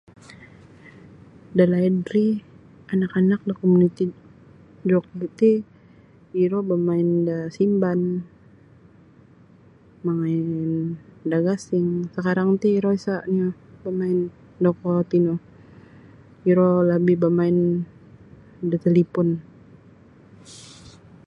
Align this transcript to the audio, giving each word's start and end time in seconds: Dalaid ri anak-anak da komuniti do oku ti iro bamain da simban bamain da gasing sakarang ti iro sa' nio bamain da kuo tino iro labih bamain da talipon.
Dalaid 1.59 1.95
ri 2.13 2.27
anak-anak 2.93 3.41
da 3.47 3.53
komuniti 3.61 4.05
do 4.87 4.93
oku 5.01 5.15
ti 5.39 5.51
iro 6.43 6.59
bamain 6.69 7.09
da 7.27 7.35
simban 7.57 7.99
bamain 10.05 10.47
da 11.29 11.37
gasing 11.45 11.87
sakarang 12.15 12.51
ti 12.61 12.67
iro 12.77 12.89
sa' 13.05 13.27
nio 13.33 13.47
bamain 13.83 14.17
da 14.63 14.69
kuo 14.79 14.95
tino 15.11 15.33
iro 16.49 16.67
labih 16.89 17.17
bamain 17.23 17.57
da 18.69 18.75
talipon. 18.83 19.29